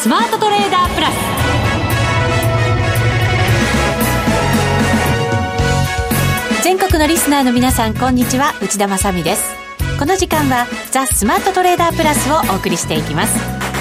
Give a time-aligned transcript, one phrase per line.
[0.00, 1.14] スマートトレーダープラス。
[6.64, 8.54] 全国のリスナーの皆さんこんにちは。
[8.62, 9.54] 内田まさです。
[9.98, 13.38] この時間はザ・スマートトレーダープラスをお送りしていきます。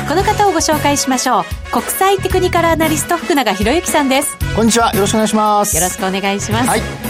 [0.09, 1.71] この方をご紹介しましょう。
[1.71, 4.37] 国際テクニカルアナリスト福永博之さんです。
[4.57, 4.91] こんにちは。
[4.93, 5.73] よろしくお願いします。
[5.73, 7.08] よろしくお願いします、はい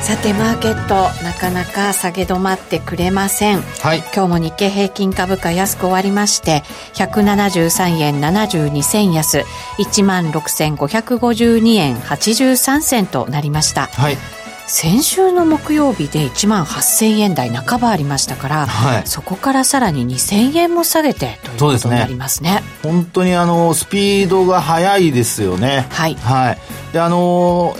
[0.00, 6.62] さてマーケットなかなか下げ止まってくれません、はい、今日も日経平均株価安く終わりまして
[6.94, 9.44] 173円72銭安
[9.78, 14.16] 1万6552円83銭となりました、はい
[14.70, 22.60] 先週の木曜日で1万8000円台半ばありましたから、はい、そこからさらに2000円も下げてということになりますね。
[22.82, 25.86] すね本当にあのスピードが速いですよね。
[25.88, 26.14] はい。
[26.16, 26.58] はい。
[26.92, 27.74] で、あの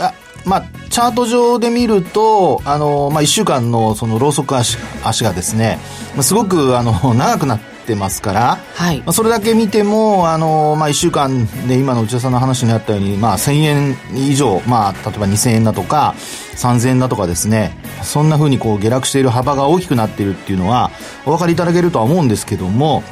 [0.48, 5.78] まあ、チャート上で見ると、あの、まあ、1週間のそのローソク足足がですね、
[6.22, 16.14] すごくあの長くなってますから、はい、まあ、それだけ見ても、あの、まあ、1週間で今の内田さんの話にあったように、まあ、1000円以上、まあ、例えば2000円だとか、
[16.56, 20.90] 3000円だとかですね、そんな風にこう下落している幅が大きくなっているっていうのは、
[21.26, 23.02] お分かりいただけるとは思うんですけども、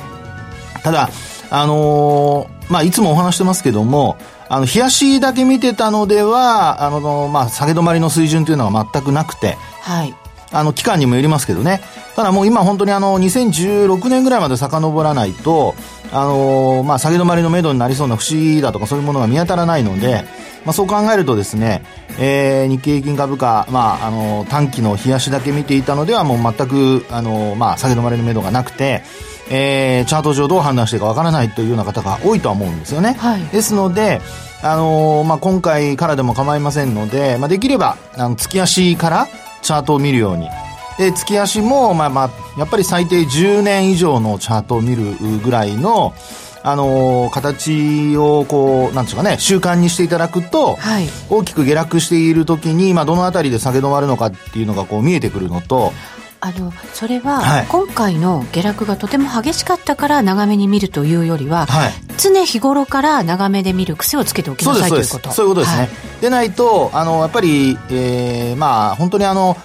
[0.83, 1.11] ただ、
[1.51, 4.17] あのー、まあ、いつもお話してますけども、
[4.49, 10.15] あの、冷やしだけ見てたのでは、あの、まあ、下げ止まりの水準というのは全くなくて、はい。
[10.53, 11.83] あの、期間にもよりますけどね。
[12.15, 15.75] ただもう今本当にあの、2016年ぐらいまで遡らないと、
[16.13, 20.25] あの、まあ、下げ止まりの目処になりそうな節だとかそういうものが見当たらないので、
[20.65, 21.83] まあ、そう考えるとですね、
[22.19, 29.03] えー、日経平均株価、まあ、あの、短期の冷やしだけ見ていたのではもう全く、あの、まあ、下げ止まりの目処がなくて、
[29.49, 33.13] えー、チャート上どう判断していいかわからないというような方が多いとは思うんですよね。
[33.13, 34.21] はい、ですので、
[34.63, 39.29] あのー、まあ、今回からでも構いませんので、まあ、できれば、あの、月足から
[39.63, 40.49] チャートを見るように。
[40.99, 46.15] で、月足も、まあまあ、やっぱり最低10年以上のチャートを見るぐらいの、
[46.63, 55.93] あのー、形をこう、なんうかね、習慣にしていただくと、はい、大きく下落している時に、まあ、どのあたりで下げ止まるのかっていうのがこう見えてくるのと、
[56.41, 65.31] あのそれは、今回の下落がとても激しかったから長めに見るというよりは、はい、常日頃から長めで見る癖をつけておきなさいということ。
[65.33, 65.89] そういうことですね、はい、
[66.21, 69.57] でないとあのやっぱり、えー、まあ本当にあの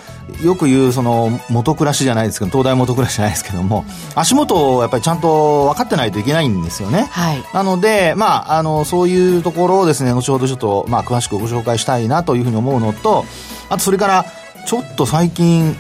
[0.44, 13.26] よく言うその元暮らしじゃないですけど東大元暮らしじゃないですけども足元をやっぱりちゃんと分かってないといけないんですよね、はい、なので、まあ、あのそういうところをですね後ほどちょっと、まあ、詳しくご紹介したいなというふうに思うのと
[13.70, 14.26] あとそれから
[14.66, 15.76] ちょっと最近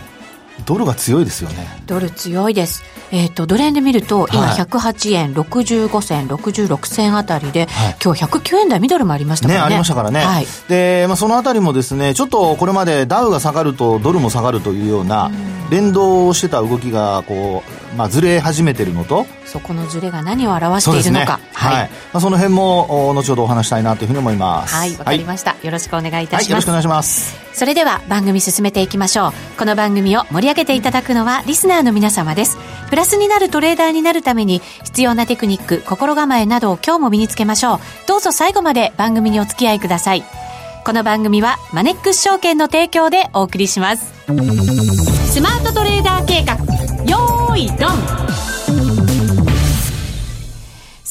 [0.66, 1.68] ドルが強いですよね。
[1.88, 15.32] ドル強いですえっ、ー、とドル円で見ると今108円65銭66銭あたりで、はい、今日109円台ミドルもありましたからね、ね、ありましたからね、はい、で、まあ、そのあたりもですねちょっとこれまでダウが下がるとドルも下がるというような
[15.70, 17.64] 連動してた動きがこ
[17.94, 24.74] う、まあ、ずれ始めてるのとそこのずれが何を表しているのか、ね、はい、はい、まあ、その辺も後ほどお話したいなというふうに思います。
[24.74, 24.96] はい。
[24.96, 27.36] わかりました、よろしくお願いいたします、よろしくお願いします。
[27.52, 29.34] それでは番組進めていきましょう。
[29.58, 32.58] この番組を盛り上げていただくのはリスナーの皆様です。
[32.90, 37.80] プラスになるトレーダーになるために必要なテクニック心構えなどを今日も身につけましょう。
[38.08, 40.24] どうぞ最後まで番組にお付き合いください。
[40.86, 44.14] この番組はマネックス証券の提供でお送りします。
[44.26, 46.56] スマートトレーダー計画。
[47.06, 48.41] よーいドン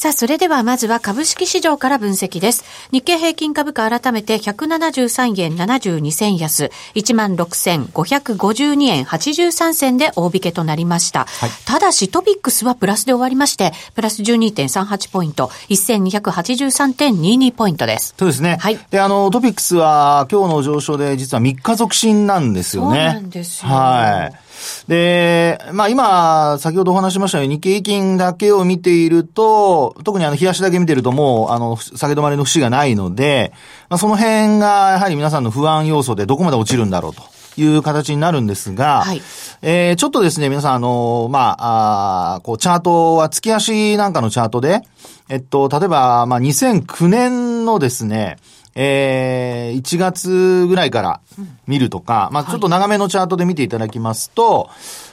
[0.01, 2.63] さあ、それではまずは株式市場から分析です。
[2.91, 11.25] 日経平均株価改めて173円72銭安、16,552円83銭で大引けとなりました。
[11.25, 18.15] はい、ただしトピックスはプラスで終わりまして、プラス12.38ポイント、1283.22ポイントです。
[18.17, 18.57] そうですね。
[18.59, 18.79] はい。
[18.89, 22.97] で、あの、トピックスは今日の上昇で実は3日続伸なんですよね。
[22.97, 23.71] そうなんですよ。
[23.71, 24.50] はい。
[24.87, 33.53] で、まあ今、先ほどお話しましたように日経平均だけを見ていると、特にあの、冷やしだけ見てるともう、あの、下げ止まりの節がないので、
[33.89, 37.23] まあその辺がやはり皆さんの不安要素でどこまで落ちるんだろうと。
[37.57, 39.21] いう形になるんですが、はい、
[39.61, 44.81] えー、ちょっとですね、皆さん、あの、まあ、あこう、チャートは月足なんかのチャートで、
[45.29, 48.37] えっと、例えば、まあ、2009年のですね、
[48.75, 51.21] えー、1月ぐらいから
[51.67, 54.69] 見るとか、まあちょっと長めのチャートで見ていただきますと、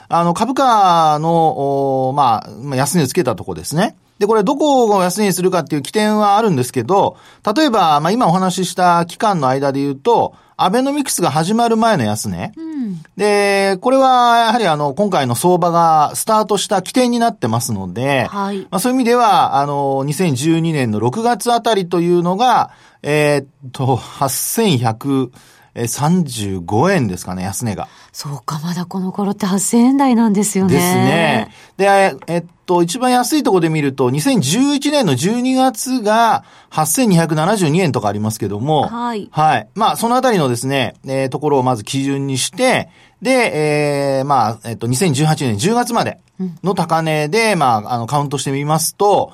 [0.07, 3.95] あの、株価の、まあ、安値をつけたとこですね。
[4.17, 7.17] で、これどこを安値にするかっていう起点はあるんですけど、
[7.55, 12.51] 例えば、まあ今お話しした期間の間で言うと、アベノミクスが始まる前の安値。
[12.57, 22.71] うん、で、これはやはりあの、今回の相場がスタートした起点になってますので、はい、まあそういう意味では、あの、2012年の6月あたりというのが、
[23.03, 25.31] えー、っと、8100、
[25.79, 27.87] えー、35円ですかね、安値が。
[28.11, 30.73] そうか、まだこの頃って8000円台なんですよね。
[30.73, 31.53] ですね。
[31.77, 39.29] で、えっと、一番安いところで見ると、2011年の12月が8272円とかありますけども、はい。
[39.31, 39.67] はい。
[39.73, 42.89] まあ、そのあたりのですね、えー、ところをまず基準にして、
[43.21, 46.19] で、えー、まあ、えっと、2018年10月まで
[46.63, 49.33] の高値で、うん、まあ、あの、カウントしてみますと、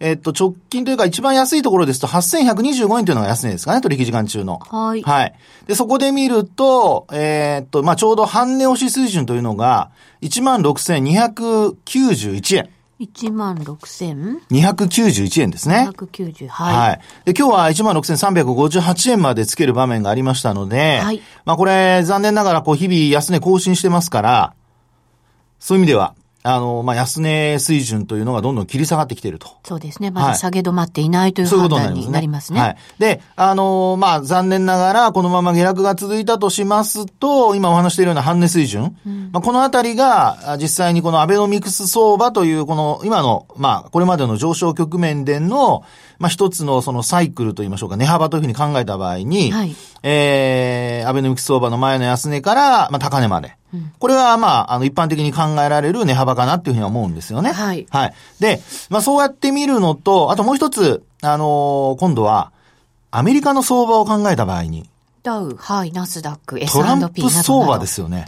[0.00, 4.60] えっと、直近というか一番安いところですと8125円というのが安値ですかね、取引時間中の。
[4.60, 5.02] はい。
[5.02, 5.34] はい。
[5.66, 9.90] で、そこで見ると、えー、っと、まあ、ちょうど半値押し水準というのが、
[10.22, 12.68] 16,291円。
[13.00, 15.88] 1万6 291円ですね。
[15.92, 16.76] 290、はい。
[16.76, 17.00] はい。
[17.24, 21.22] で、今日は1万6358円までつける場面がありましたので、はい。
[21.44, 24.54] まあこれ、残念ながら、こう、日々安値更新してますから、
[25.60, 26.14] そういう意味では、
[26.44, 29.48] あの、まあ、安値水準というのがどんどん切り下がってきていると。
[29.64, 30.10] そうですね。
[30.10, 32.60] まだ下げ止まっていないという判断になりますね。
[32.60, 32.76] はい。
[32.98, 45.82] で、あの、まあ、残念ながら、このまま下落が続いたとしますと、今お話しているような半値水準、うん、まあ、このあたりが、実際にこのアベノミクス相場という、この、今の、まあ、これまでの上昇局面での、
[46.18, 53.57] まあ、一つのそのサイクルといいましょうか、値幅というふうに考えた場合に、はい、えー、アベノミクス相場の前の安値から、まあ、高値まで。
[53.98, 57.52] これは、まあ、あの、一般的に考えられる値幅かなっていうふうに思うんですよね。
[57.52, 57.86] はい。
[57.90, 58.14] はい。
[58.40, 62.52] で、まあ、そうやって見るのと、あともう一つ、あのー、今度は、
[63.10, 64.88] アメリカの相場を考えた場合に。
[65.22, 68.26] ダウ、はい、ナスダック、S&P トランプ相場ですよね。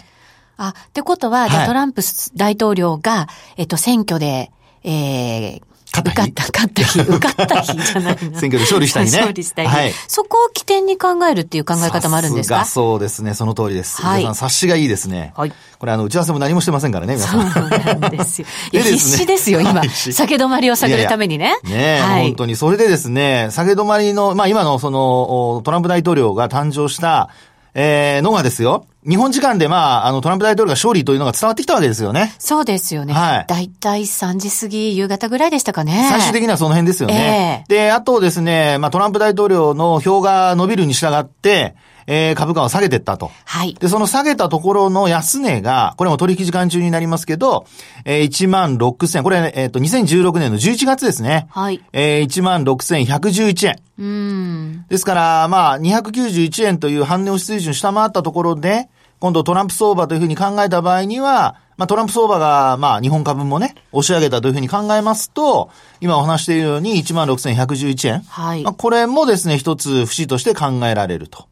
[0.56, 2.02] あ、ってことは、じゃあトランプ
[2.34, 4.50] 大統領が、えっと、選挙で、
[4.82, 6.32] えー、勝った日。
[6.36, 7.00] 勝った日。
[7.00, 9.18] 受かった日じゃない選挙で勝利した日ね。
[9.18, 9.68] 勝利した日。
[9.68, 9.92] はい。
[10.08, 12.64] そこを起点に考えるっていう考え方もあるんですか？
[12.64, 13.34] そうですね。
[13.34, 14.00] その通りです。
[14.02, 14.20] はい。
[14.20, 15.32] 皆さん、察しがいいですね。
[15.36, 15.52] はい。
[15.78, 17.50] これ、あの、打ち合わせも何もしてませんからね、皆さん。
[17.50, 18.46] そうなんですよ。
[18.72, 19.82] いや、必死ですよ、今。
[19.90, 21.54] 酒止まりを下げるためにね。
[21.64, 22.24] ねはい。
[22.24, 22.56] 本当に。
[22.56, 27.30] それでですね、酒止まりの、まあ今のその、トランプ大統領が誕生した、
[27.74, 28.86] えー、のがですよ。
[29.08, 32.34] 日本時間でまあ、あの、トランプ大統領が勝利というのが伝わってきたわけですよね。
[32.38, 33.14] そうですよね。
[33.14, 33.46] はい。
[33.48, 36.06] だいたい3時過ぎ、夕方ぐらいでしたかね。
[36.10, 37.64] 最終的にはその辺ですよね。
[37.66, 41.74] えー、で、あとですね、まあ、トランプ大統領の票が伸びるに従って、
[42.06, 43.30] えー、株価を下げていったと。
[43.44, 43.74] はい。
[43.74, 47.66] で、その下げたところの安値が、これも取引時間中になりますけど、
[48.04, 51.46] えー、1万6千、これ、えっ、ー、と、2016年の11月ですね。
[51.50, 51.82] はい。
[51.92, 53.76] えー、1万6千111円。
[53.98, 54.84] うん。
[54.88, 58.88] ですから、まあ、291円という半値押し水準下回ったところで、
[59.20, 65.70] 今度トランプ相場というふうに考えた場合には、まあ、トランプ相場が、まあ、日本株もね、押し上げたというふうに考えますと、
[66.00, 68.20] 今お話しているように16,111円。
[68.20, 68.62] はい。
[68.62, 71.46] まあ、これもですね、一つ節として考えられると。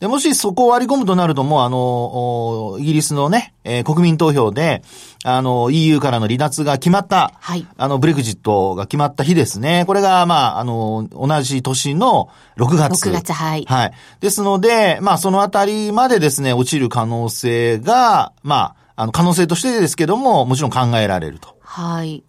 [0.00, 4.82] で、もしそこを割り込むとなると、もうあの、イギリスのね、えー、国民投票で、
[5.24, 7.66] あの、EU からの離脱が決まった、はい。
[7.76, 9.84] あの、ブレグジットが決まった日ですね。
[9.86, 13.08] これが、まあ、あの、同じ年の6月。
[13.08, 13.64] 6月、はい。
[13.66, 13.92] はい。
[14.20, 21.56] ですので、まあ、そのあたりまでですね、落ちる可能性が、まあ、あの、可能性としてですけども、もちろん考えられると。
[21.60, 22.22] はい。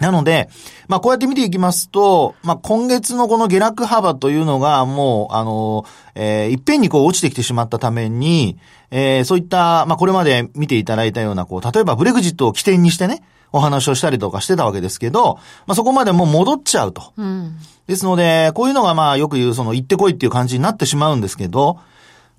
[0.00, 0.48] なので、
[0.88, 8.58] まあこうやって見ていきますと、まあ今月のこの下落幅というのがもう、あの、えー、いっぺんにこう落ちてきてしまったために、
[8.90, 15.34] えー、そういった、まあこれまで見ていただいたような、こう、例えばブレグジットを起点にしてね、お話をしたりとかしてたわけですけど、
[15.66, 17.12] まあそこまでもう戻っちゃうと。
[17.18, 21.78] うん、ですので、こういうのがまあよく言うその行ってこいっていう感じになってしまうんですけど、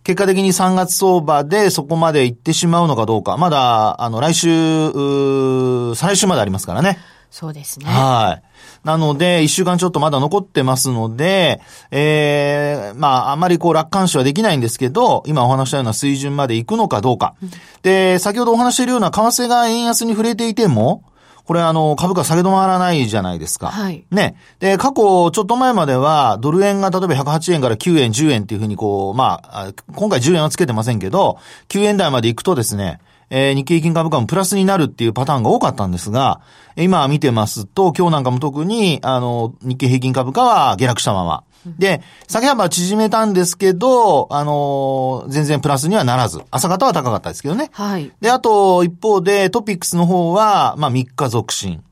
[0.04, 6.98] 結果的に3月相場でそこまで行ってしまうのかどうか、まだ、あの、来週、再来週までありますからね。
[7.32, 7.86] そうですね。
[7.86, 8.86] はい。
[8.86, 17.36] なので、一週間ちょっとまだ残ってますので、ええー、まあ、あまりこう楽観視はできないんですけど、今お話したような水準まで行くのかどうか。
[17.42, 17.52] うん、
[17.84, 21.06] で、先ほどお話しているような為替が円安に触れていても、
[21.46, 23.68] これあの、株価下げ止まらないじゃないですか。
[23.68, 24.04] はい。
[24.12, 24.36] ね。
[24.60, 33.00] で、過去ちょっと前までは、ドル円が例えば108円から9円、10円っていうふうにこう、まあ、今回10円はつけてませんけど、9円台まで行くとですね、
[33.32, 36.42] えー、日経平均株価もプラスになるっていうパターンが多かったんですが、
[36.76, 41.44] 今見てますと、今日なんかも特に、あの、日経平均株価は下落したまま。
[41.66, 47.70] で、下げ幅縮めたんですけど、あのー、全然プラスにはならず、朝方は高かったですけどね。
[47.72, 48.12] はい。
[48.20, 51.84] で、あと、一方で、トピックスの方は、まあ、3日続伸。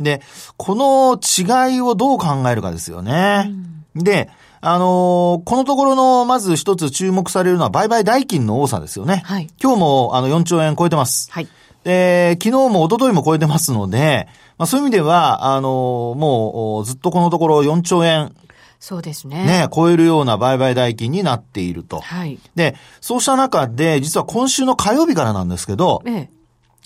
[0.00, 0.22] で、
[0.56, 3.52] この違いをどう考えるかですよね。
[3.94, 4.30] うん、で、
[4.62, 9.22] あのー、このところの、まず一つ注目されるのは売買代金の多さですよね。
[9.24, 9.48] はい。
[9.62, 11.30] 今日も、あの、4兆円超えてます。
[11.32, 11.48] はい。
[11.84, 18.34] で、昨日も一昨日も超えてますので、まあそういう意味では、あのー、もう、ずっとこのところ4兆円。
[18.80, 19.44] そうですね。
[19.46, 22.00] ね、超えるような売買代金になっていると。
[22.00, 22.38] はい。
[22.54, 26.30] で、そうした中で、実は今週の火曜日からなんですけど、ええ。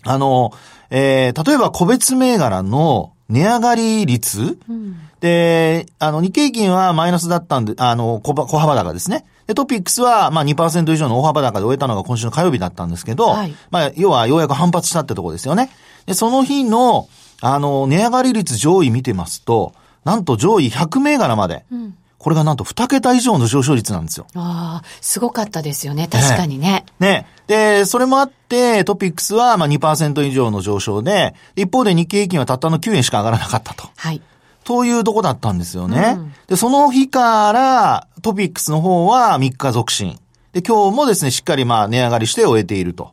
[0.04, 0.52] あの、
[0.90, 9.24] えー、例えば個別銘柄の値上がり率、うん、で、あの、日経金はマイナスだったんで、あの、小小幅高ですね。
[9.46, 15.70] で、トピックスは、まあ2%以上の大幅高で終えたのが今週の火曜日だったんですけど、はい、まあ、要はようやく反発したってとこですよね。
[16.04, 17.08] で、その日の、
[17.40, 19.72] あの、値上がり率上位見てますと、
[20.04, 24.26] なんと上位100銘柄まで、うん、これがなんと2桁以上の上昇率なんですよ。
[24.34, 26.84] ああ、すごかったですよね、確かにね。
[27.00, 27.26] ね。
[27.46, 33.88] で、それもあって、トピックスはまあ2%以上の上昇で、一方で日経平均はたったの9円しか上がらなかったと。
[33.96, 34.20] はい。
[34.64, 36.16] というとこだったんですよね。
[36.18, 40.18] うん、で、その日からトピックスの方は3日続伸。
[40.52, 43.12] で、今日もですね、しっかりまあ値上がりして終えていると。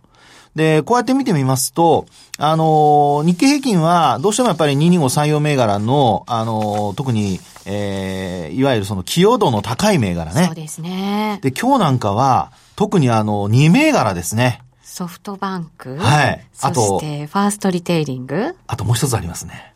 [0.56, 2.06] で、こうやって見てみますと、
[2.38, 10.46] あの、日経平均はどうしてもやっぱり225採用銘柄の、あの、特に、えー、いわゆるその寄与度の高い銘柄ね。
[10.48, 11.40] そうですね。
[11.42, 14.62] で、今日なんかは、特にあの、2銘柄ですね。
[14.84, 15.98] ソフトバンク。
[15.98, 16.46] はい。
[16.62, 18.56] あと、そして、ファーストリテイリング。
[18.68, 19.74] あともう一つありますね。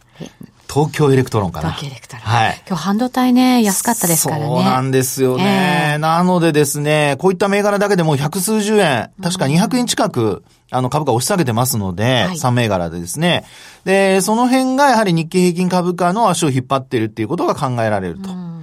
[0.68, 1.72] 東京エレクトロンかな。
[1.72, 2.26] 東京エレクトロン。
[2.26, 2.62] はい。
[2.68, 4.46] 今日半導体ね、安かったですからね。
[4.46, 5.92] そうなんですよね。
[5.94, 13.46] えー、なのでですね、こういった銘柄だけでも百数十円、確か200円近く、あの株価押し下げてますので、はい、3銘柄でですね。
[13.86, 18.55] で、その辺がやはり日経平均株価の足を引っ張ってるっていうことが考えられると。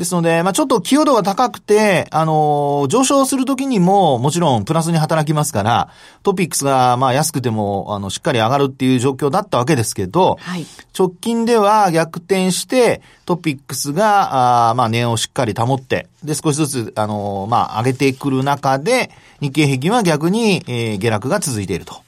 [0.00, 5.90] うんですので、まあちょっと寄与度が高くて、あのー、上昇するときにも、もちろんプラスに働きますから、
[6.22, 10.66] トピックスが、まあ安くても、あの、しっかり上がるっていう状況だったわけですけど、はい、
[10.98, 22.00] 直近では逆転して、トピックスが、あまあ値をしっかり保って、で、少しずつ、あのー、まあ上げてくる中で、日経平均は逆に、えー、下落が続いていると。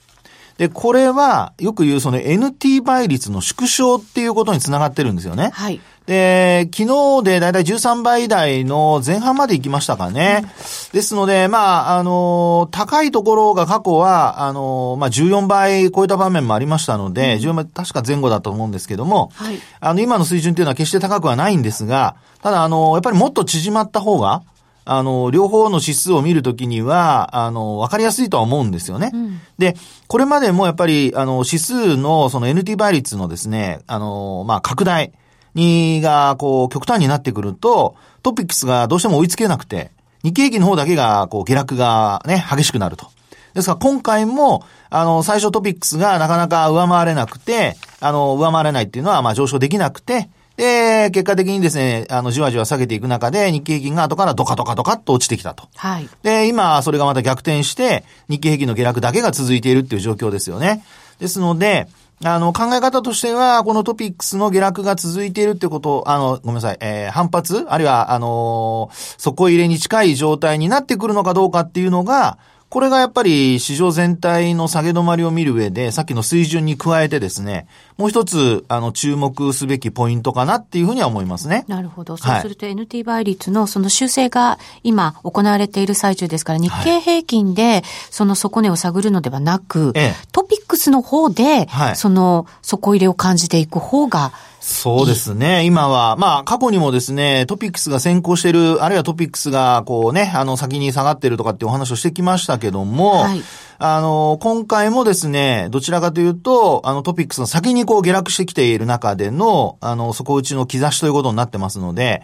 [0.59, 5.51] で、これは、よく言うその NT 倍率の縮小っていうことにつながってるんですよね。
[5.53, 5.81] はい。
[6.07, 10.43] で、昨日でだいたい13倍台の前半まで行きましたかね。
[10.43, 10.49] うん、
[10.93, 24.43] ですので、まあ、あの、高いところが過去は、あの、まあ、14倍超えた場面もありましたので、うん、14倍確か前後だと思うんですけども、はい、あの、今の水準っていうのは決して高くはないんですが、ただ、あの、やっぱりもっと縮まった方が、
[24.85, 29.11] あの、両方の指数を見るときには、あの、わかりやすいとは思うんですよね。
[29.13, 29.77] うん、で、
[30.09, 35.13] これまでもやっぱり、あの、指数のその NT 倍率のですね、あの、まあ、拡大
[35.55, 39.91] にが、こう、極端になってくると、トピックスがどうしても追いつけなくて、
[40.25, 43.07] 日経平均の方だけが、こう、下落がね、激しくなると。
[43.55, 55.69] ですから今回も、あの、最初トピックスがなかなか上回れなくて、あの、上回れないっていうのは、まあ上昇できなくて、で、結果的にですね、あの、じわじわ下げていく中で、日経平均が後からドカドカドカっと落ちてきたと。
[55.77, 56.09] はい。
[56.23, 60.85] で、今、それがまた逆転して、日経平均の下落だけが続いているっていう状況ですよね。
[61.19, 61.89] ですので、
[62.25, 72.39] あの、考え方としては、このトピックスの下落が続いているってこと、あの、ごめんなさい、えー、反発あるいは、あのー、底入れに近い状態になってくるのかどうかっていうのが、
[72.73, 77.67] これがやっぱり市場全体の下げ止まりを見る上で、さっきの水準に加えてですね、
[77.99, 81.67] もう一つ、あの、注目すべきポイントかなっていうふうには思いますね。
[81.69, 82.17] なるほど。
[82.17, 94.33] そうすると NT 倍率のその修正が今行われている最中ですから、日経平均でその底値を探るのではなく、はい、トピックスの方で、その底入れを感じていく方が、
[94.65, 95.65] そうですね。
[95.65, 103.43] 今は、まあ、過去にもですね、トピックスが先行してる、あるいはトピックスが、こうね、あの、先に下がってるとかってお話をしてきましたけども、はい、
[103.81, 112.23] あの、今回もですね、どちらかというと、あの、トピックスの先にこう下落してきている中での、あの、底打ちの兆しということになってますので、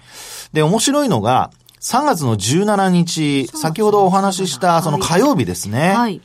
[0.52, 5.92] で、面白いのが、3月の17日、先ほどお話ししたその火曜日ですね。
[5.95, 6.21] はい。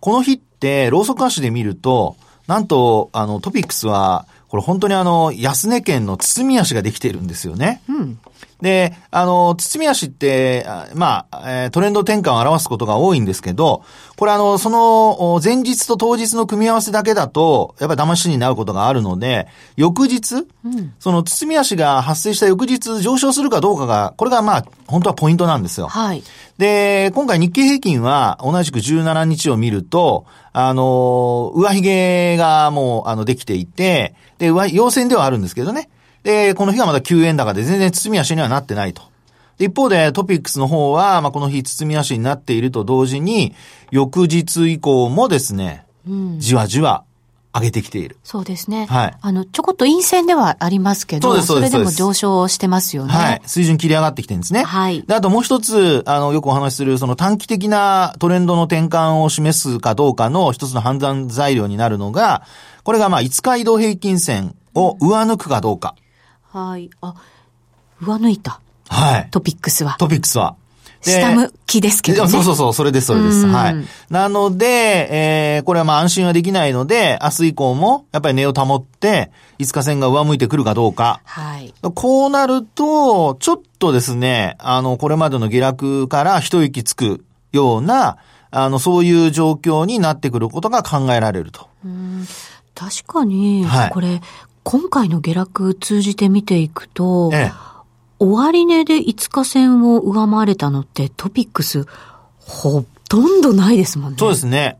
[0.00, 2.16] この日って、ローソク足で見ると、
[2.46, 7.82] なんと、あの、トピックスは、これ本当にあの、安値県の包み足ができているんですよね。
[7.88, 8.20] うん。
[8.60, 13.82] で、あの、包み足って、まあ、えー、トレンド転換を表すことが多いんですけど、
[14.16, 25.88] これあの、その、前日と当日の組み合わせだけだと、やっぱり騙しになることがあるので、翌日、うん、その包み足が発生した翌日上昇するかどうかが、これがまあ、本当はポイントなんですよ。
[25.88, 26.22] はい。
[26.56, 35.88] で、今回日経平均は同じく17日を見ると、あの、上髭がもう、あの、できていて、で、上、陽線ではあるんですけどね。
[36.24, 39.02] で、この日がまだ9円高で全然包み足にはなってないと。
[39.58, 43.54] 一方でトピックスの方は、まあ、この日包み足になっていると同時に、
[43.92, 47.04] 翌日以降もですね、うん、じわじわ
[47.54, 48.16] 上げてきている。
[48.24, 48.86] そうですね。
[48.86, 49.16] はい。
[49.20, 53.12] あの、ちょこっと陰線ではありますけど、それでも上昇してますよね。
[53.12, 53.42] はい。
[53.46, 54.64] 水準切り上がってきてるんですね。
[54.64, 55.02] はい。
[55.02, 62.42] で、あともう一つ、あの、よくお話しする、その短期的なトレンドの転換を示すかどうかの一つの判断材料になるのが、
[62.82, 65.94] これがまあ、5日移動平均線を上抜くかどうか。
[66.54, 66.88] はい。
[67.00, 67.16] あ、
[68.00, 68.60] 上抜いた。
[68.88, 69.28] はい。
[69.32, 69.96] トピックスは。
[69.98, 70.54] トピックスは。
[71.00, 72.30] 下向きですけどね。
[72.30, 73.44] そうそうそう、それです、それです。
[73.44, 73.76] はい。
[74.08, 74.66] なので、
[75.10, 81.20] えー、これはまあ安心はできないので、明日以降も、やっぱり値を保って、5日線が上向いてくるかどうか。
[81.24, 81.74] はい。
[81.92, 88.16] こうなると、ちょっとですね、あの、これまでの下落から一息つくような、
[88.52, 91.68] あの、そういう状況になってくることが考えられると。
[92.76, 94.20] 確かに、はい、これ、
[94.64, 97.64] 今回の下落通じて見ていくと、ええ
[98.18, 101.86] 終値で5日線を上回れたのってトピックス
[102.38, 104.18] ほとんどないですもんね。
[104.18, 104.78] そうですね。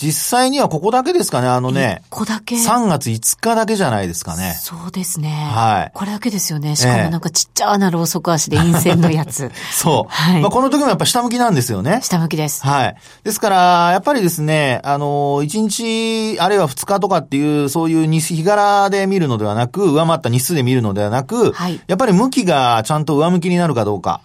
[0.00, 2.02] 実際にはここだけですかね、あのね。
[2.08, 2.56] ここだけ。
[2.56, 4.56] 3月5日だけじゃないですかね。
[4.58, 5.28] そうですね。
[5.28, 5.90] はい。
[5.92, 6.74] これだけですよね。
[6.74, 9.52] しかもなんかちっちゃなローソク足で陰線のやつ。
[9.70, 10.12] そう。
[10.12, 10.40] はい。
[10.40, 12.00] まあこの時もやっぱ下向きなんですよね。
[12.02, 12.64] 下向きです。
[12.64, 12.96] はい。
[13.24, 21.78] ですから、やっぱりですね、あの、1日、あるいは2日とかっていう、そういう日、日柄で見るのではなく、上回った日数で見るのではなく、はい。
[21.86, 24.22] やっぱり向きがちゃんと上向きになるかどうか。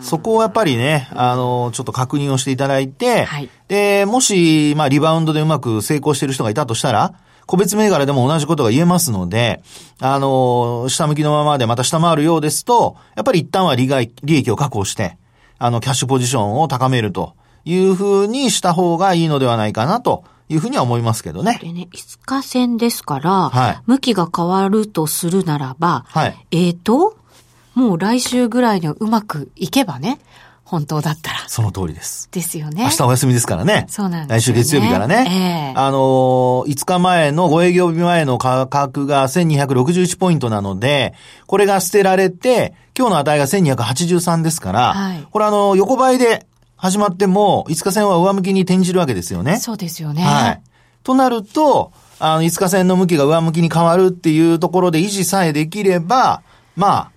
[0.00, 7.14] そこをやっぱりね、あの、ちょっと確認をしていただいて、はい、で、もし、まあ、リバウンドでうまく成功している人がいたとしたら、
[7.46, 9.62] 個別銘柄でも同じことが言えますので、
[10.00, 15.16] あの、下向きのままでまた下回るようですと、やっぱり一旦は利害、利益を確保して、
[15.58, 21.58] あの、キャッシュポジションを高めるというふうにした方がいいのではないかなというふうには思いますけどね。
[21.62, 27.16] でね、5日線ですから、はい、向きが変わるとするならば、はい、えっ、ー、と、
[27.74, 30.18] もう来週ぐらいにうまくいけばね、
[30.64, 31.38] 本当だったら。
[31.48, 32.28] その通りです。
[32.32, 32.84] ですよね。
[32.84, 33.86] 明日お休みですからね。
[33.88, 35.72] そうなんです、ね、来週月曜日からね。
[35.74, 41.14] えー、あのー、5日前の5営業日前の価格が1261ポイントなので、
[41.46, 49.58] これが捨てられて、今日の値が1283ですから、はい、これあの、横ばいで始まっても、5日線は上向きに転じるわけですよね。
[49.58, 50.22] そうですよね。
[50.22, 50.62] はい。
[51.02, 56.42] となると、あの、5日線の向きが上向きに変わるっていうところで維持さえできれば、
[56.74, 57.10] まあ、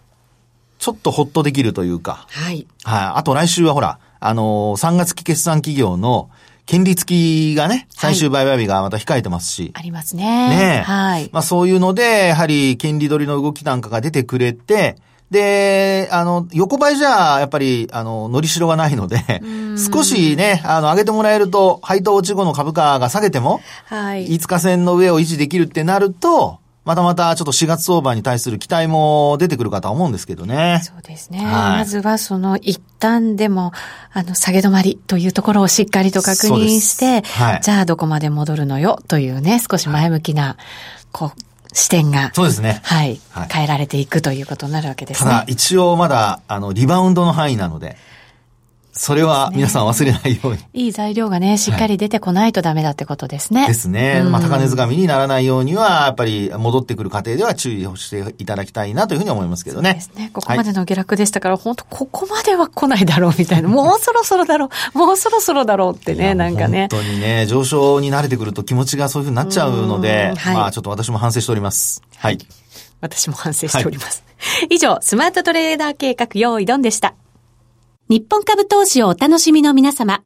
[0.78, 2.26] ちょっとほっとできるというか。
[2.30, 2.68] はい。
[2.84, 3.06] はい。
[3.16, 6.30] あと来週はほら、あのー、3月期決算企業の
[6.66, 9.64] 権利付きがね、最終売買日がまた控えてますし。
[9.64, 10.50] はい、ありますね。
[10.50, 11.30] ねはい。
[11.32, 14.98] まあそういうので、やはり権利取りの動きなんかが出てくれて、
[15.32, 19.42] で、あの、横ばいじゃ、やっぱり、あの、のりしろがないので、
[19.94, 24.28] 少しね、あの、上げてもらえると、配当落ち後の株価が下げても、はい。
[24.28, 30.80] 5日線の上を維持できるってなると、またまたちょっと4月相場に対する期待も出てくるかと思うんですけどね。
[30.84, 31.40] そうですね。
[31.40, 33.74] はい、まずはその一旦でも、
[34.14, 40.56] あの、下げ止まりというところをしっかりと確認して、はい、じゃあどこまで戻るのよというね、少し前向きな、
[41.12, 41.42] こう、
[41.74, 42.32] 視点が。
[42.34, 42.80] そうですね。
[42.84, 43.20] はい。
[43.52, 45.30] 変えられていくということになるわけですね。
[45.30, 47.98] ただ、一応まだ、あの、リバウンドの範囲なので、
[48.98, 50.60] それは皆さん忘れないように。
[50.74, 53.68] いい材料がね、しっかり出てこないとダメだってことですね。
[53.68, 54.24] ですね。
[54.24, 59.90] まあ、高値掴みにならないようには、やっぱり戻ってくる過程では注意をしていただきたいなというふうに思いますけどね。
[59.92, 60.32] そうですね。
[60.34, 66.88] ここまでの下落でしたから、はい、本当ここまでは来ないだろうみたいな、 もうそろそろだろう、もうそろそろだろうってね、なんかね。
[66.92, 72.02] 本当にね、上昇に慣れてくると気持ちがそういうふうになっちゃうので、はい、まあ、ちょっと私も反省しております。
[72.18, 72.38] はい。
[73.02, 74.24] 私も反省しております。
[74.38, 77.14] はい、以上、スマートトレーダー計画用意ドンでした。
[78.10, 80.24] 日本株投資をお楽しみの皆様。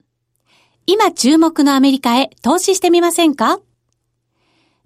[0.86, 3.60] 今注目のアメリカへ投資してみませんか？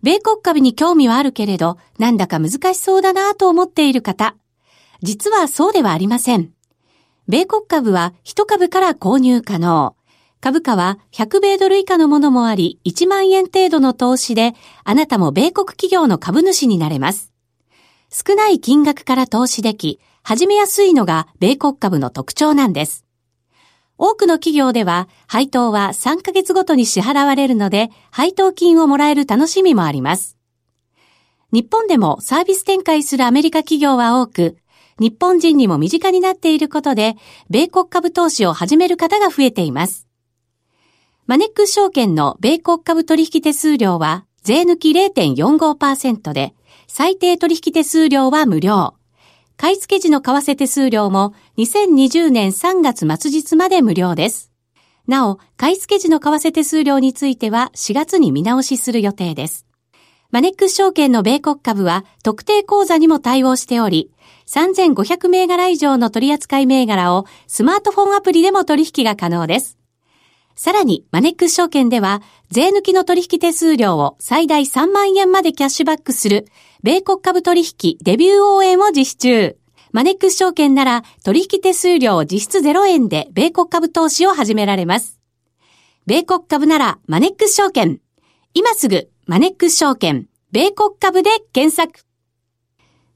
[0.01, 4.37] 米国株に興味はあるけれど、なんだか難しそうだなと思っている方。
[5.01, 6.51] 実はそうではありません。
[7.27, 9.97] 米国株は1株から購入可能。
[10.39, 14.53] 株価は100米ドル以下のものもあり、1万円程度の投資で、
[14.85, 17.33] あなたも米国企業の株主になれます。
[18.09, 23.05] 少ない金額から投資でき、始めやすいのが米国株の特徴なんです。
[23.99, 30.35] 多くの企業では配当は3ヶ月ごとに支払われるので配当金をもらえる楽しみもあります。
[31.51, 34.57] 日本でもサービス展開するアメリカ企業は多く、
[34.97, 37.17] 日本人にも身近になっていることで、
[37.51, 40.07] 米国株投資を始める方が増えています。
[41.27, 46.55] マネックス証券の米国株取引手数料は税抜き0.45%で、
[46.87, 48.95] 最低取引手数料は無料。
[49.57, 54.51] 買い付け時の為替手数料も2020年3月末日まで無料です。
[55.07, 59.65] なお、買い付け時の為替手数料については4月に見直しする予定です。
[60.31, 64.11] マネックス証券の米国株は特定口座にも対応しており、
[64.47, 69.77] 3500銘柄以上の取扱い銘柄をスマートフォンアプリでも取引が可能です。
[70.57, 76.47] さらに、マネックス証券では、税抜きの取引手数料を最大3万円までキャッシュバックする
[76.85, 79.57] 米国株取引デビュー応援を実施中。
[79.91, 85.19] マネックス証券なら取引手数料実質0円で米国株投資を始められます。
[86.05, 88.01] 米国株ならマネックス証券。
[88.53, 92.05] 今すぐマネックス証券、米国株で検索。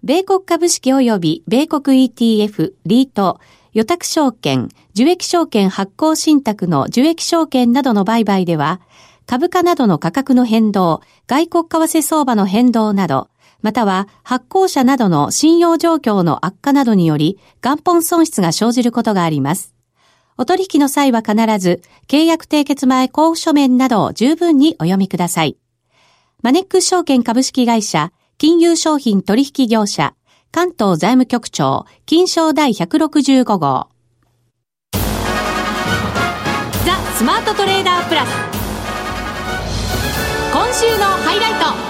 [0.01, 3.39] 米国株式及び米国 ETF、リート、
[3.73, 8.81] 予託証券、受益証券発行信託の受益証券などの売買では、
[9.27, 13.29] 株価などの価格の変動、外国為替相場の変動など、
[13.61, 19.73] または発行者などの信用状況の悪化などにより元本損失が生じることがあります。
[20.37, 25.57] お取引の際は必ず、契約締結前交付書面などを十分にお読みください。
[26.41, 30.15] マネックス証券株式会社、金融商品取引業者、
[30.53, 33.89] 関東財務局長、金賞第165号。
[36.85, 38.29] ザ・スマートトレーダープラス。
[40.53, 41.88] 今週のハイライト。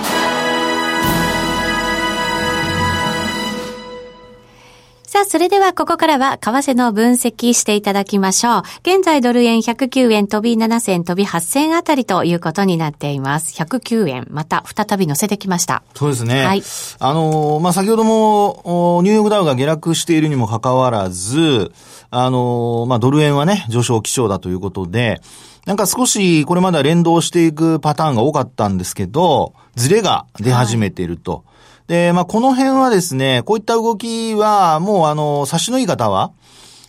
[5.11, 8.61] さあ、それではここからは為替の分析していただきましょう。
[8.83, 13.59] 現在ドル円109円飛び7銭飛び8銭あたりということになっています。
[13.59, 15.81] 109円、また再び乗せてきました。
[15.95, 16.45] そうですね。
[16.45, 16.61] はい。
[16.99, 21.71] あのー、まあ、先ほども、ニューヨークダウが下落しているにもかかわらず、
[22.11, 25.21] あのー、まあ、ドル円はね、上昇基調だということで、
[25.65, 31.33] なんか少しこれまでは連動していくパターンが多かったんですけど、ズレが出始めていると。
[31.33, 31.58] はい
[31.89, 36.31] で、まあ、この辺はですね、こういった動きは、もうあの、差しのいい方は、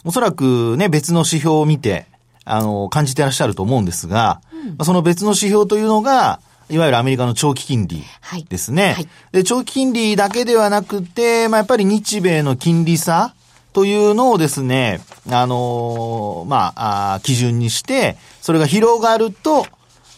[0.04, 2.06] おそらくね、別の指標を見て、
[2.44, 4.42] あの、感じてらっしゃると思うんですが、
[4.78, 8.04] うん、その別の指標というのが、いわゆるアメリカの長期金利
[8.50, 8.82] ですね。
[8.82, 8.94] はい。
[8.94, 13.34] はい、で、長期金利だけではなくて、まあ、やっぱり日米の金利差
[13.72, 19.66] というのをですね、あのー、まああ、基準にして、それが広がると、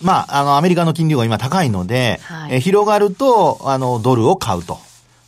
[0.03, 4.79] まあ、あの、アメリカの金利が今高いので、はい、え広がると、あの、ドルを買うと。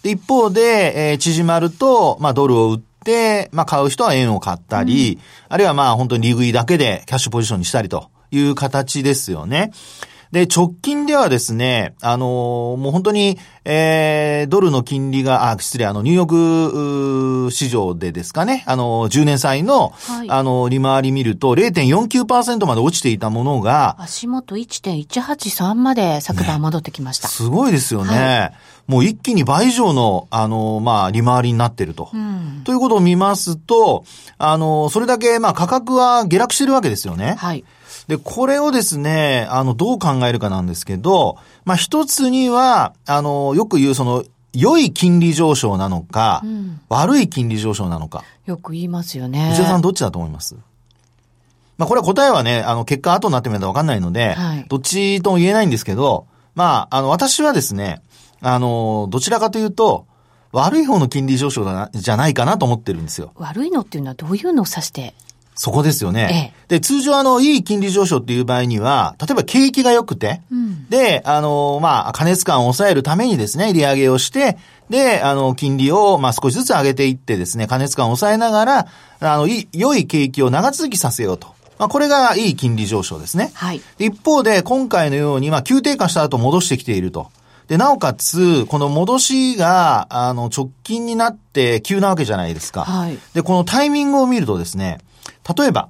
[0.03, 9.73] で、一方で、えー、縮まると、まあ、ドルを売って、まあ、買う人は円を買ったり、うん、あるいはまあ、本当に利食いだけでキャッシュポジションにしたりという形ですよね。
[10.35, 27.29] で、直近ではですね、あのー、もう本当に、えー、ドルの金利が、あ、失礼、あの、ニューヨーク市場でですかね、あの、10年債の、はい、あの、利回り見ると0.49%まで落ちていたものが、足元1.183まで昨晩戻ってきました。
[27.29, 28.11] ね、すごいですよね。
[28.11, 28.53] はい
[28.87, 32.11] もう一気に倍以上の、あの、まあ、利回りになってると。
[32.13, 34.05] うん、ということを見ますと、
[34.37, 37.35] あの、それだけ、まあ、価格は下落してるわけですよね。
[37.39, 37.65] はい。
[38.07, 48.23] で、これをですね、あの、どう考えるかなんですけど、まあ、一つには、あの、よく言うその、良い金利上昇なのか、うん、悪い金利上昇なのか。
[48.47, 49.51] よく言いますよね。
[49.53, 50.55] 内田さんどっちだと思います？
[51.77, 58.01] まあ、これは答えはね、あの、結果後になってみないとわかんないので、はい、どっちとも言えないんですけど、まあ、あの、私はですね、
[58.41, 60.07] あの、どちらかというと、
[60.53, 63.33] 悪い方の金利上昇だじゃないかなと思ってるんですよ。
[63.35, 65.15] 悪いのっていうのはどういうのを指して
[65.55, 66.53] そこですよね。
[66.69, 74.59] ええ、で、通常あの、いい金利上昇っていう場合には、例えば景気が良くて、うん、で、あの、まあ、加熱感を抑えるためにですね、利上げをして、
[74.91, 78.87] で、あの、金利を、まあ、少しずつ上げていってですね、加熱感を抑えながら、
[79.21, 81.55] あの、い良い景気を長続きさせようと。
[81.79, 83.51] まあ、これがいい金利上昇ですね。
[83.55, 83.81] はい。
[83.99, 87.31] 一方で、今回のように、まあ、急低下した後戻してきていると。
[87.69, 92.85] で、なおかつ、この戻しが、あの、直近になって急なわけじゃないですか。
[92.85, 93.19] はい。
[93.33, 94.99] で、このタイミングを見るとですね、
[95.57, 95.89] 例えば、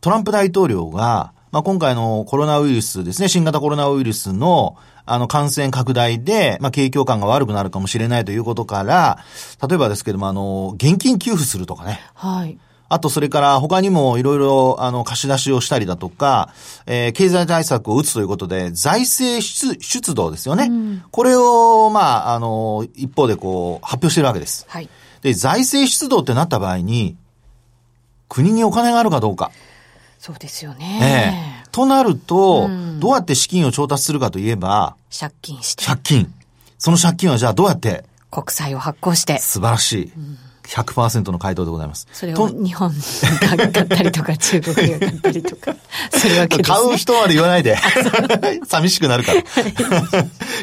[0.00, 9.18] トランプ大統領が、まあ、今回のコロナウイルスですね、新型コロナウイルスの、あの、感染拡大で、まあ、景況感が悪くなるかもしれないということから、
[9.66, 12.00] 例えばですけども、あの、現金給付するとかね。
[12.14, 12.58] はい。
[12.88, 16.50] あと、それから他にもいろいろ、あの、貸し出しをしたりだとか、
[16.86, 20.64] えー、経済対策を打つということで、財政出出動ですよね。
[20.64, 24.66] うん、これを、まあ、あの、一方でこう、発表してるわけです。
[24.68, 24.88] はい。
[25.22, 27.16] で、財政出動ってなった場合に、
[28.32, 29.52] 国にお金があるかどうか。
[30.18, 31.60] そうですよね。
[31.60, 31.68] ええ。
[31.70, 35.84] となると、うん、どうやって資金を調達するかといえば、借金して。
[35.84, 36.32] 借金。
[36.78, 39.38] その借金はじゃあどうやって国債を発行して。
[39.38, 40.12] 素晴らしい。
[40.16, 42.06] うん100%の回答でございます。
[42.12, 45.74] それを日本が買ったりとか、 中国が買ったりとか、
[46.12, 47.76] するわけです、ね、買う人まで言わないで。
[48.66, 49.40] 寂しくなるから。
[49.42, 49.44] い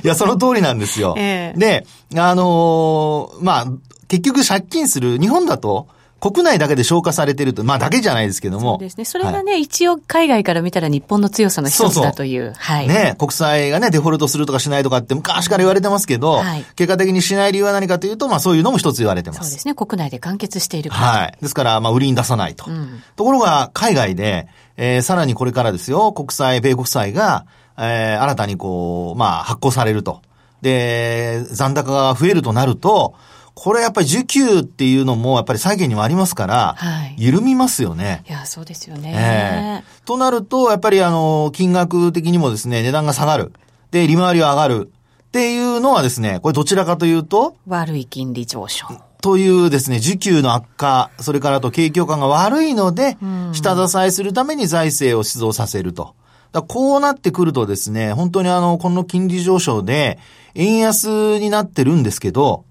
[0.04, 1.16] や、その通りなんですよ。
[1.18, 3.66] えー、で、あのー、まあ、
[4.08, 8.74] 結局借金する、日本だと、国内だけで消化されてると、まあだけじゃないですけども。
[8.74, 9.06] そうですね。
[9.06, 12.46] それがね、はい、一応海外から見たら日本の強さの一つだという。
[12.46, 12.88] そうそうはい。
[12.88, 19.42] ね、国債がね、デフォルトするとかしないとかって昔から言われてますけど、はい、結果的にしない理由は何かというと、まあそういうのも一つ言われてます。
[19.44, 19.76] そうですね。
[19.76, 21.02] 国内で完結しているから。
[21.02, 21.38] はい。
[21.42, 22.66] ですから、まあ売りに出さないと。
[22.70, 27.46] うん、ところが、海外で、えー、さらにこれからですよ、国債、米国債が、
[27.78, 30.22] えー、新たにこう、まあ発行されると。
[30.62, 33.16] で、残高が増えるとなると、
[33.56, 38.24] これやっぱり需給っていうのもやっぱり債券にもありますから、はい、緩みますよね。
[38.28, 39.84] いや、そうですよね。
[39.86, 43.52] えー、となると、やっぱりあの、金額的にもですね、値段が下がる。
[43.92, 44.92] で、利回りは上がる。
[45.30, 48.88] っていうのはですね、これどちらかというと悪い金利上昇。
[49.22, 53.18] というですね、需給の悪化、それからと景況感が悪いので、
[53.52, 56.16] 下支えするために財政を出動させると。
[56.52, 60.18] だこうなってくるとですね、本当にあの、この金利上昇で、
[60.56, 62.66] 円安になってるんですけど、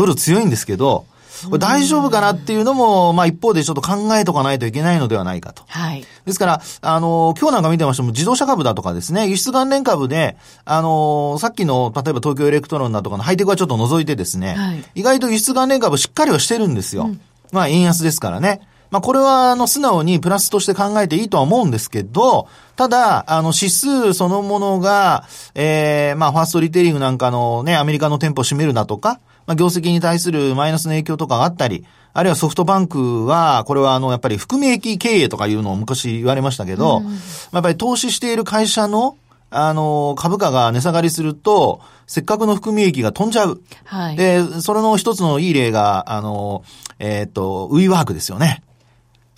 [0.00, 1.06] ドル強いんですけど、
[1.46, 5.62] これ大丈夫かなっていうのも、まあ一方でちょっと考えとかないといけないのではないかと。
[5.68, 6.04] はい。
[6.26, 17.04] ですから、あの、今日なんか見てましても自動車株だとかですね、輸出関連株で、あの、さっきの、例えば東京エレクトロンだとかのハイテクはちょっと除いてですね、はい、意外と輸出関連株しっかりはしてるんですよ。
[17.04, 17.20] うん、
[17.52, 18.60] まあ円安ですからね。
[18.90, 39.16] まあ、これは、あの、素直にプラスとして考えていいとは思うんですけど、ただ、あの、指数そのものが、ええー、まあ、ファーストリテイリングなんかのね、アメリカの店舗を閉めるだとか、まあ、業績に対するマイナスの影響とかがあったり、あるいはソフトバンクは、これはあの、やっぱり含み益経営とかいうのを昔言われましたけど、うん、やっぱり投資している会社の、
[39.50, 43.60] あの、株価が値下がりすると、せっかくの含み益が飛んじゃう。
[43.86, 44.16] はい。
[44.16, 46.62] で、それの一つのいい例が、あの、
[47.00, 48.62] えっ、ー、と、ウィーワークですよね。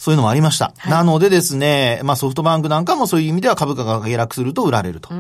[0.03, 0.75] そういうのもありました。
[0.79, 5.11] はい、なのでですね、まあソフトバンクなんかもそういう意味では株価が下落すると売られると。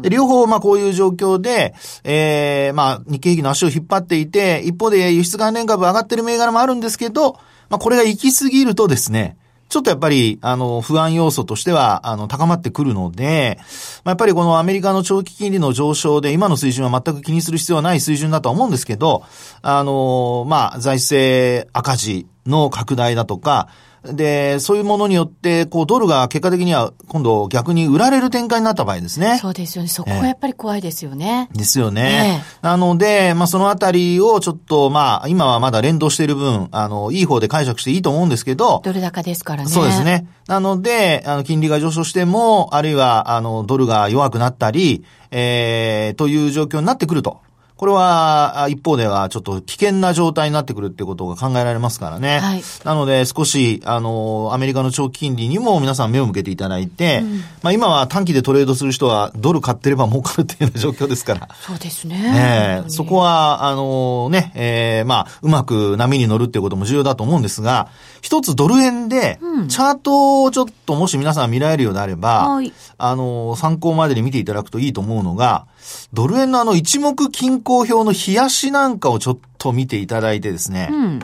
[0.00, 1.74] で両方、まあこういう状況で、
[2.04, 7.34] ええー、まあ日経平均の足を引っ張っていて、一方で輸出関連株上がってる銘柄もあるんですけど、
[7.68, 9.36] まあこれが行き過ぎるとですね、
[9.68, 13.58] ちょっとやっぱり、あの、不安要素としては、あの、高まってくるので、
[14.04, 19.22] まあ、やっぱりこのアメリカの長期金利の上昇で、今の水準は全く気にする必要はない水準だとは思うんですけど、
[19.60, 23.68] あの、まあ、財政赤字の拡大だとか、
[24.04, 29.38] で、そういうものによって、こう、ドルが結果的には今度逆に売られる展開になった場合ですね。
[29.38, 29.88] そうですよね。
[29.88, 31.48] そこはやっぱり怖いですよね。
[31.52, 32.42] えー、ですよね。
[32.62, 38.80] えー、なので、まあ、そのあたりをちょっと、まあ、今はまだ連動している分、あの、いい方で解釈していいと思うんですけど。
[38.82, 39.68] ドル高ですからね。
[39.68, 40.26] そうですね。
[40.46, 47.40] なので、あの、金利が上昇しても、あるいは、あの、ドルが弱くなったり、えー、という状況になってくると。
[47.80, 52.38] これは、一方ではちょっと危険な状態になってくるってことが考えられますからね。
[52.40, 61.48] はい、なので、少し、あの、アメリカの長期金利にも皆さん目を向けていただいて、うん、まあ今は短期でトレードする人はドル買ってれば儲かるっていうような状況ですから。
[61.58, 62.82] そうですね。
[62.84, 67.88] えー、そこは、あのね、えー、まあ、うまく波に乗るっていうことも重要だと思うんですが、
[68.20, 69.38] 一つドル円で、
[69.68, 75.64] チャートをちょっともし皆さん見られるようであれば、はい、あの、参考までに見ていただくといいと思うのが、
[76.12, 81.20] ドル円のあの一目均衡表の冷やしなんかをちょっと見ていただいてですね、うん、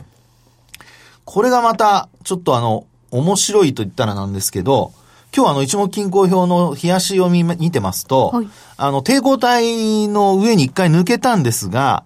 [1.24, 4.92] これがまた、ちょっとあの、面白いと言ったらなんですけど、
[5.36, 12.04] 今日あの一目均衡表の冷やしを見見てますと、はい、あの抵抗体の上に一回抜けたんですが、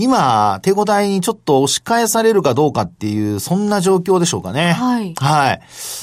[0.00, 4.72] 今、手応えにちょっと押し返されるかどうかっていう、そんな状況でしょうかね。
[4.72, 5.14] はい。
[5.14, 5.60] はい。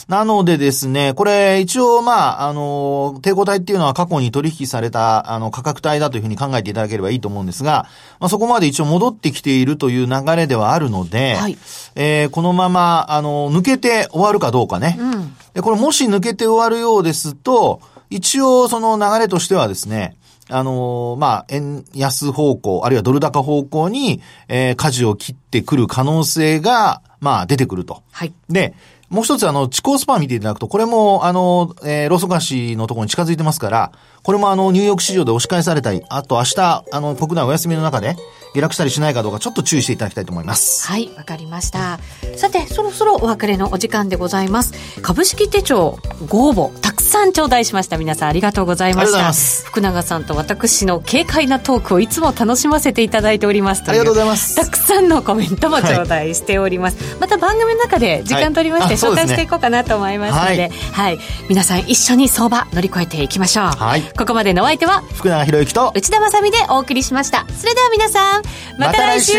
[0.08, 7.88] なのでですね、これ一応まあ、あの、抵抗体っていうのは過去に取引された、あの、価格帯だというふうに考えていただければいいと思うんですが、
[8.20, 11.58] まあ、そこまで一応戻ってきているという流れではあるので、はい。
[11.96, 14.96] えー、このまま、あの、抜けて終わるかどうかね。
[15.00, 15.36] うん。
[15.56, 17.82] で、これもし抜けて終わるようですと、
[18.12, 20.16] 一応その流れとしてはですね、
[20.50, 28.04] あのー、まあ、円安方向、あるいはドル高方向に、えー、舵を切ってくる可能性が、まあ、出てくると。
[28.12, 28.34] はい。
[28.50, 28.74] で、
[29.10, 38.18] もう一つ、あの、地高スパン見ていただくと、これも、あの、えー、ローソク足のところに近づいてますから、これもあの、ニューヨーク市場で押し返されたり、あと明日、あの、国内お休みの中で、
[38.54, 40.86] 下落したりしないかどうか、ちょっと注意していただきたいと思います。
[40.88, 42.00] はい、わかりました。
[42.36, 44.74] さて、そろそろお別れのお時間でございます。
[45.02, 46.78] 株式手帳、ご応募、
[47.18, 47.98] さん頂戴しました。
[47.98, 49.34] 皆さんありがとうございました。
[49.68, 54.56] 福永さんと私の軽快なトークをいつも楽しませていただいておりますありがとうございます。
[54.56, 57.04] たくさんのコメントも頂戴しております。
[57.04, 63.66] はい、また番組の中で時間取りまして、紹介していこうかなと思いますので、はい、はい、皆さん一緒に相場乗り越えていきましょう。
[63.66, 64.02] はい。
[64.02, 67.46] ここまでのお相手は、福永博之と内田まさでお送りしました。
[67.58, 68.44] それでは皆さん、
[68.78, 69.34] また来週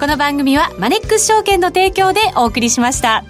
[0.00, 3.24] この番組はマネックス証券の提供でお送りしました。